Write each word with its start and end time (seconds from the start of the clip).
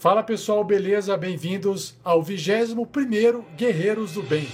Fala 0.00 0.22
pessoal, 0.22 0.62
beleza? 0.62 1.16
Bem-vindos 1.16 1.98
ao 2.04 2.22
21º 2.22 3.42
Guerreiros 3.56 4.12
do 4.12 4.22
Bem. 4.22 4.46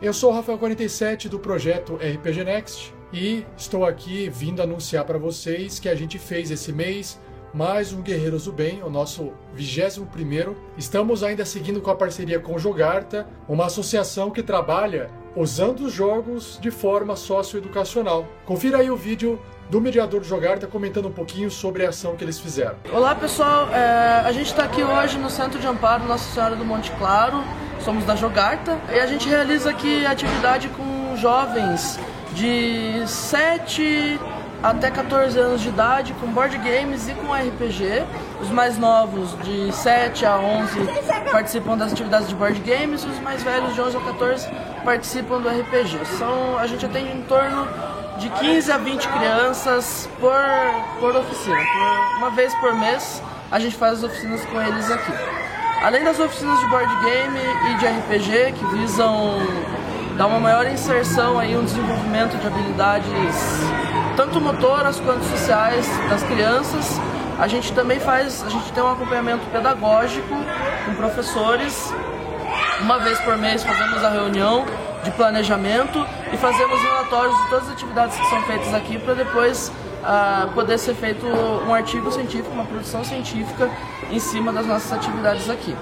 Eu 0.00 0.14
sou 0.14 0.32
o 0.32 0.42
Rafael47 0.42 1.28
do 1.28 1.38
projeto 1.38 1.96
RPG 1.96 2.44
Next 2.44 2.94
e 3.12 3.44
estou 3.58 3.84
aqui 3.84 4.30
vindo 4.30 4.62
anunciar 4.62 5.04
para 5.04 5.18
vocês 5.18 5.78
que 5.78 5.90
a 5.90 5.94
gente 5.94 6.18
fez 6.18 6.50
esse 6.50 6.72
mês 6.72 7.20
mais 7.52 7.92
um 7.92 8.00
Guerreiros 8.00 8.46
do 8.46 8.52
Bem, 8.52 8.82
o 8.82 8.88
nosso 8.88 9.30
21º. 9.54 10.56
Estamos 10.78 11.22
ainda 11.22 11.44
seguindo 11.44 11.82
com 11.82 11.90
a 11.90 11.94
parceria 11.94 12.40
com 12.40 12.58
Jogarta, 12.58 13.28
uma 13.46 13.66
associação 13.66 14.30
que 14.30 14.42
trabalha 14.42 15.10
usando 15.36 15.80
os 15.80 15.92
jogos 15.92 16.58
de 16.58 16.70
forma 16.70 17.16
socioeducacional. 17.16 18.26
Confira 18.46 18.78
aí 18.78 18.90
o 18.90 18.96
vídeo 18.96 19.38
do 19.70 19.80
mediador 19.80 20.24
Jogar 20.24 20.56
está 20.56 20.66
comentando 20.66 21.06
um 21.06 21.12
pouquinho 21.12 21.48
sobre 21.48 21.86
a 21.86 21.90
ação 21.90 22.16
que 22.16 22.24
eles 22.24 22.40
fizeram. 22.40 22.74
Olá 22.92 23.14
pessoal, 23.14 23.68
é, 23.72 24.22
a 24.24 24.32
gente 24.32 24.46
está 24.46 24.64
aqui 24.64 24.82
hoje 24.82 25.16
no 25.16 25.30
Centro 25.30 25.60
de 25.60 25.66
Amparo 25.66 26.04
Nossa 26.04 26.28
Senhora 26.34 26.56
do 26.56 26.64
Monte 26.64 26.90
Claro, 26.98 27.44
somos 27.84 28.04
da 28.04 28.16
Jogarta 28.16 28.76
e 28.92 28.98
a 28.98 29.06
gente 29.06 29.28
realiza 29.28 29.70
aqui 29.70 30.04
atividade 30.04 30.68
com 30.70 31.16
jovens 31.16 32.00
de 32.34 33.02
7 33.06 34.18
até 34.60 34.90
14 34.90 35.38
anos 35.38 35.60
de 35.60 35.68
idade 35.68 36.12
com 36.14 36.26
board 36.26 36.58
games 36.58 37.08
e 37.08 37.14
com 37.14 37.32
RPG. 37.32 38.04
Os 38.42 38.50
mais 38.50 38.76
novos, 38.76 39.36
de 39.44 39.72
7 39.72 40.26
a 40.26 40.36
11, 40.36 40.80
participam 41.30 41.76
das 41.76 41.92
atividades 41.92 42.28
de 42.28 42.34
board 42.34 42.58
games 42.60 43.04
e 43.04 43.06
os 43.06 43.18
mais 43.20 43.42
velhos, 43.42 43.74
de 43.74 43.80
11 43.80 43.96
a 43.96 44.00
14, 44.00 44.48
participam 44.84 45.40
do 45.40 45.48
RPG. 45.48 46.04
São, 46.18 46.58
a 46.58 46.66
gente 46.66 46.84
atende 46.84 47.16
em 47.16 47.22
torno 47.22 47.99
de 48.20 48.28
15 48.28 48.70
a 48.70 48.76
20 48.76 49.08
crianças 49.08 50.08
por, 50.20 50.36
por 51.00 51.16
oficina. 51.16 51.56
Por, 51.56 52.18
uma 52.18 52.30
vez 52.30 52.54
por 52.56 52.74
mês 52.74 53.22
a 53.50 53.58
gente 53.58 53.74
faz 53.76 53.94
as 53.94 54.04
oficinas 54.04 54.44
com 54.44 54.60
eles 54.60 54.90
aqui. 54.90 55.12
Além 55.82 56.04
das 56.04 56.20
oficinas 56.20 56.60
de 56.60 56.66
board 56.66 56.94
game 57.02 57.38
e 57.38 57.74
de 57.78 57.86
RPG 57.86 58.52
que 58.58 58.64
visam 58.76 59.38
dar 60.18 60.26
uma 60.26 60.38
maior 60.38 60.66
inserção 60.66 61.38
aí, 61.38 61.56
um 61.56 61.64
desenvolvimento 61.64 62.36
de 62.38 62.46
habilidades 62.46 63.16
tanto 64.16 64.38
motoras 64.38 65.00
quanto 65.00 65.24
sociais 65.24 65.86
das 66.10 66.22
crianças, 66.24 67.00
a 67.38 67.48
gente 67.48 67.72
também 67.72 67.98
faz, 67.98 68.44
a 68.44 68.50
gente 68.50 68.70
tem 68.72 68.82
um 68.82 68.92
acompanhamento 68.92 69.46
pedagógico 69.46 70.36
com 70.84 70.94
professores. 70.94 71.90
Uma 72.82 72.98
vez 72.98 73.18
por 73.20 73.38
mês 73.38 73.64
fazemos 73.64 74.04
a 74.04 74.10
reunião 74.10 74.66
de 75.04 75.10
planejamento 75.12 76.06
e 76.32 76.36
fazemos 76.36 76.80
relatórios 76.80 77.36
de 77.36 77.50
todas 77.50 77.68
as 77.68 77.72
atividades 77.72 78.16
que 78.18 78.26
são 78.26 78.42
feitas 78.42 78.74
aqui 78.74 78.98
para 78.98 79.14
depois 79.14 79.72
uh, 80.00 80.52
poder 80.52 80.78
ser 80.78 80.94
feito 80.94 81.26
um 81.26 81.72
artigo 81.72 82.10
científico, 82.10 82.50
uma 82.50 82.64
produção 82.64 83.04
científica 83.04 83.70
em 84.10 84.18
cima 84.18 84.52
das 84.52 84.66
nossas 84.66 84.92
atividades 84.92 85.48
aqui. 85.48 85.74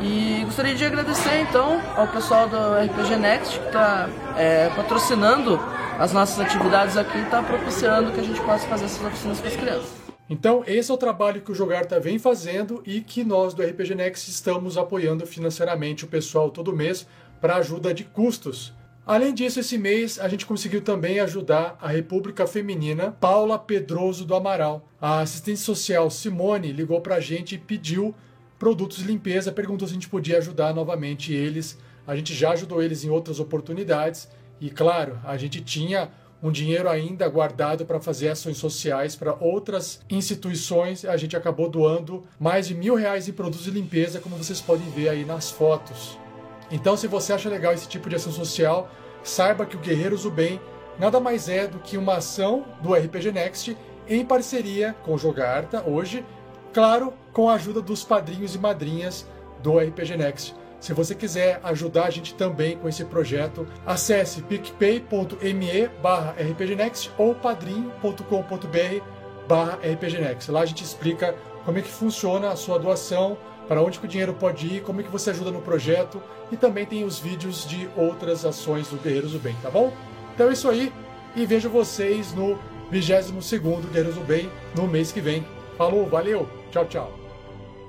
E 0.00 0.42
gostaria 0.44 0.74
de 0.74 0.84
agradecer 0.84 1.40
então 1.40 1.80
ao 1.96 2.06
pessoal 2.08 2.48
do 2.48 2.56
RPG 2.56 3.16
Next 3.16 3.58
que 3.58 3.66
está 3.66 4.08
é, 4.36 4.70
patrocinando 4.76 5.60
as 5.98 6.12
nossas 6.12 6.40
atividades 6.40 6.96
aqui 6.96 7.18
e 7.18 7.22
está 7.22 7.42
propiciando 7.42 8.12
que 8.12 8.20
a 8.20 8.24
gente 8.24 8.40
possa 8.40 8.66
fazer 8.66 8.86
essas 8.86 9.04
oficinas 9.04 9.40
com 9.40 9.46
as 9.46 9.56
crianças. 9.56 10.04
Então, 10.28 10.64
esse 10.66 10.90
é 10.90 10.94
o 10.94 10.96
trabalho 10.96 11.42
que 11.42 11.52
o 11.52 11.54
Jogarta 11.54 12.00
vem 12.00 12.18
fazendo 12.18 12.82
e 12.86 13.02
que 13.02 13.22
nós 13.22 13.52
do 13.52 13.62
RPG 13.62 13.94
Next 13.94 14.30
estamos 14.30 14.78
apoiando 14.78 15.26
financeiramente 15.26 16.04
o 16.04 16.08
pessoal 16.08 16.50
todo 16.50 16.74
mês 16.74 17.06
para 17.44 17.56
ajuda 17.56 17.92
de 17.92 18.04
custos. 18.04 18.72
Além 19.04 19.34
disso, 19.34 19.60
esse 19.60 19.76
mês 19.76 20.18
a 20.18 20.28
gente 20.28 20.46
conseguiu 20.46 20.80
também 20.80 21.20
ajudar 21.20 21.76
a 21.78 21.88
República 21.88 22.46
Feminina 22.46 23.10
Paula 23.20 23.58
Pedroso 23.58 24.24
do 24.24 24.34
Amaral. 24.34 24.88
A 24.98 25.20
assistente 25.20 25.60
social 25.60 26.08
Simone 26.08 26.72
ligou 26.72 27.02
para 27.02 27.16
a 27.16 27.20
gente 27.20 27.54
e 27.54 27.58
pediu 27.58 28.14
produtos 28.58 28.96
de 28.96 29.04
limpeza, 29.04 29.52
perguntou 29.52 29.86
se 29.86 29.92
a 29.92 29.96
gente 29.96 30.08
podia 30.08 30.38
ajudar 30.38 30.72
novamente 30.72 31.34
eles. 31.34 31.76
A 32.06 32.16
gente 32.16 32.32
já 32.32 32.52
ajudou 32.52 32.82
eles 32.82 33.04
em 33.04 33.10
outras 33.10 33.38
oportunidades 33.38 34.26
e, 34.58 34.70
claro, 34.70 35.20
a 35.22 35.36
gente 35.36 35.60
tinha 35.60 36.08
um 36.42 36.50
dinheiro 36.50 36.88
ainda 36.88 37.28
guardado 37.28 37.84
para 37.84 38.00
fazer 38.00 38.30
ações 38.30 38.56
sociais 38.56 39.14
para 39.14 39.34
outras 39.38 40.00
instituições. 40.08 41.04
A 41.04 41.18
gente 41.18 41.36
acabou 41.36 41.68
doando 41.68 42.22
mais 42.40 42.68
de 42.68 42.74
mil 42.74 42.94
reais 42.94 43.28
em 43.28 43.32
produtos 43.32 43.64
de 43.64 43.70
limpeza, 43.70 44.18
como 44.18 44.34
vocês 44.34 44.62
podem 44.62 44.88
ver 44.92 45.10
aí 45.10 45.26
nas 45.26 45.50
fotos. 45.50 46.23
Então, 46.70 46.96
se 46.96 47.06
você 47.06 47.32
acha 47.32 47.48
legal 47.48 47.72
esse 47.72 47.88
tipo 47.88 48.08
de 48.08 48.16
ação 48.16 48.32
social, 48.32 48.88
saiba 49.22 49.66
que 49.66 49.76
o 49.76 49.80
Guerreiros 49.80 50.22
do 50.22 50.30
Bem 50.30 50.60
nada 50.98 51.20
mais 51.20 51.48
é 51.48 51.66
do 51.66 51.78
que 51.78 51.96
uma 51.96 52.16
ação 52.16 52.64
do 52.80 52.94
RPG 52.94 53.32
Next 53.32 53.76
em 54.08 54.24
parceria 54.24 54.94
com 55.02 55.14
o 55.14 55.18
Jogarta 55.18 55.82
hoje, 55.88 56.24
claro, 56.72 57.12
com 57.32 57.48
a 57.48 57.54
ajuda 57.54 57.80
dos 57.80 58.04
padrinhos 58.04 58.54
e 58.54 58.58
madrinhas 58.58 59.26
do 59.62 59.78
RPG 59.78 60.16
Next. 60.16 60.54
Se 60.84 60.92
você 60.92 61.14
quiser 61.14 61.60
ajudar 61.62 62.04
a 62.04 62.10
gente 62.10 62.34
também 62.34 62.76
com 62.76 62.86
esse 62.86 63.06
projeto, 63.06 63.66
acesse 63.86 64.42
picpay.me 64.42 65.88
barra 66.02 66.32
rpgnext 66.32 67.10
ou 67.16 67.34
padrim.com.br 67.34 69.04
barra 69.48 69.78
rpgnext. 69.82 70.50
Lá 70.50 70.60
a 70.60 70.66
gente 70.66 70.84
explica 70.84 71.34
como 71.64 71.78
é 71.78 71.80
que 71.80 71.88
funciona 71.88 72.50
a 72.50 72.56
sua 72.56 72.78
doação, 72.78 73.38
para 73.68 73.82
onde 73.82 73.98
que 73.98 74.06
o 74.06 74.08
dinheiro 74.08 74.34
pode 74.34 74.66
ir, 74.66 74.82
como 74.82 75.00
é 75.00 75.04
que 75.04 75.10
você 75.10 75.30
ajuda 75.30 75.50
no 75.50 75.60
projeto 75.60 76.22
e 76.50 76.56
também 76.56 76.84
tem 76.84 77.04
os 77.04 77.18
vídeos 77.18 77.66
de 77.66 77.88
outras 77.96 78.44
ações 78.44 78.88
do 78.88 78.96
Guerreiros 78.96 79.32
do 79.32 79.38
Bem, 79.38 79.56
tá 79.62 79.70
bom? 79.70 79.92
Então 80.34 80.48
é 80.48 80.52
isso 80.52 80.68
aí 80.68 80.92
e 81.34 81.46
vejo 81.46 81.68
vocês 81.68 82.32
no 82.32 82.58
22º 82.92 83.80
Guerreiros 83.86 84.14
do 84.14 84.20
Bem 84.22 84.50
no 84.76 84.86
mês 84.86 85.10
que 85.10 85.20
vem. 85.20 85.44
Falou, 85.76 86.06
valeu, 86.06 86.48
tchau, 86.70 86.84
tchau. 86.86 87.12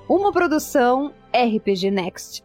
Uma 0.08 0.31
produção 0.31 1.14
RPG 1.34 1.91
Next. 1.91 2.44